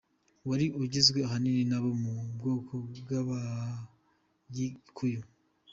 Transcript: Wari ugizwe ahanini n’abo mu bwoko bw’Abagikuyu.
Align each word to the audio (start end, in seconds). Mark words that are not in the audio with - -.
Wari 0.47 0.65
ugizwe 0.81 1.19
ahanini 1.27 1.63
n’abo 1.69 1.89
mu 2.01 2.13
bwoko 2.35 2.73
bw’Abagikuyu. 2.99 5.21